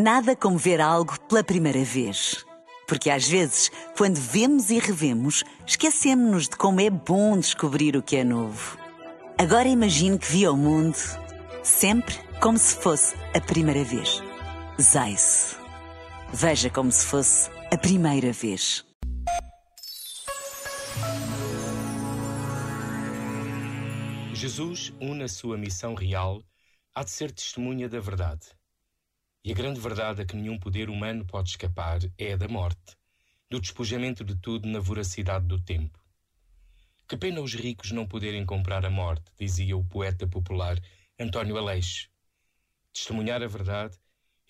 [0.00, 2.46] Nada como ver algo pela primeira vez.
[2.86, 8.14] Porque às vezes, quando vemos e revemos, esquecemos-nos de como é bom descobrir o que
[8.14, 8.78] é novo.
[9.36, 10.96] Agora imagine que viu o mundo
[11.64, 14.22] sempre como se fosse a primeira vez.
[14.80, 15.58] Zais.
[16.32, 18.84] Veja como se fosse a primeira vez.
[24.32, 26.40] Jesus une a sua missão real
[26.94, 28.57] há de ser testemunha da verdade.
[29.48, 32.98] E a grande verdade a que nenhum poder humano pode escapar é a da morte,
[33.48, 35.98] do despojamento de tudo na voracidade do tempo.
[37.08, 40.78] Que pena os ricos não poderem comprar a morte, dizia o poeta popular
[41.18, 42.10] António Aleixo.
[42.92, 43.96] Testemunhar a verdade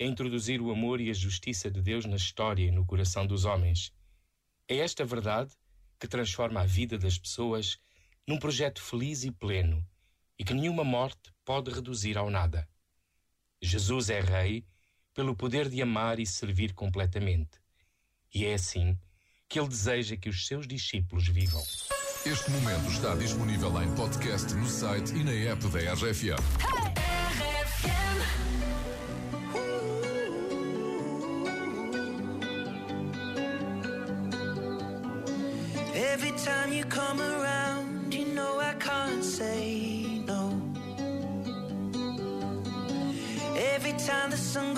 [0.00, 3.44] é introduzir o amor e a justiça de Deus na história e no coração dos
[3.44, 3.92] homens.
[4.66, 5.54] É esta verdade
[6.00, 7.78] que transforma a vida das pessoas
[8.26, 9.86] num projeto feliz e pleno
[10.36, 12.68] e que nenhuma morte pode reduzir ao nada.
[13.62, 14.66] Jesus é Rei
[15.18, 17.58] pelo poder de amar e servir completamente.
[18.32, 18.96] E é assim
[19.48, 21.60] que ele deseja que os seus discípulos vivam.
[22.24, 26.38] Este momento está disponível em podcast no site e na app da RFM.
[35.96, 40.52] Every time you come around, you know I can't say no.
[43.56, 44.77] Every time the sun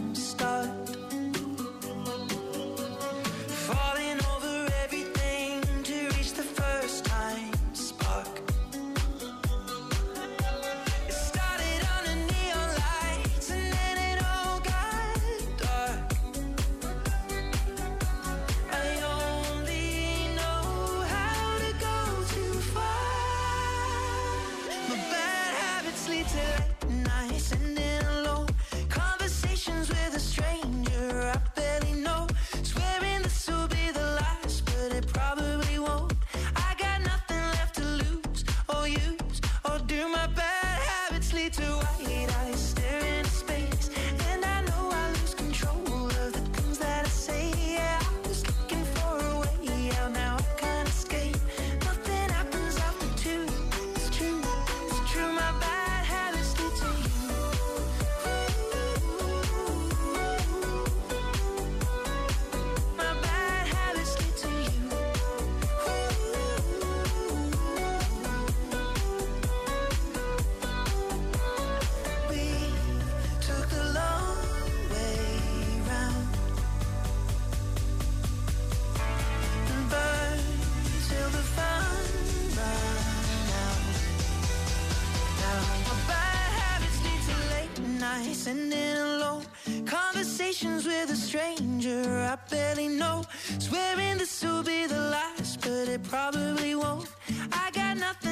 [88.47, 89.45] in alone
[89.85, 93.23] conversations with a stranger I barely know.
[93.59, 97.07] Swearing this will be the last, but it probably won't.
[97.51, 98.30] I got nothing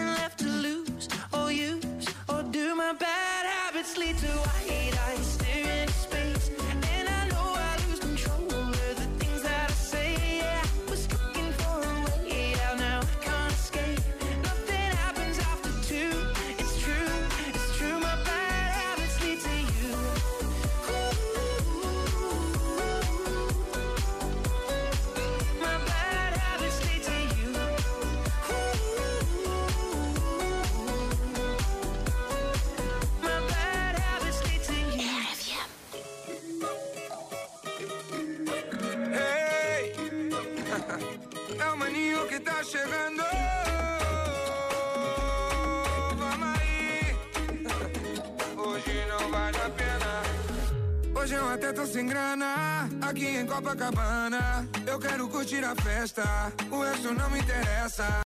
[41.59, 43.23] É o maninho que tá chegando.
[46.17, 47.17] Vamos aí.
[48.57, 50.09] Hoje não vale a pena.
[51.19, 54.67] Hoje eu até tô sem grana, aqui em Copacabana.
[54.87, 56.23] Eu quero curtir a festa,
[56.71, 58.07] o resto não me interessa.